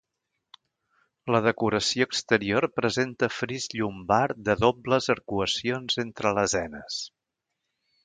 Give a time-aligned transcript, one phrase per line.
[1.35, 7.03] La decoració exterior presenta fris llombard de dobles arcuacions entre lesenes.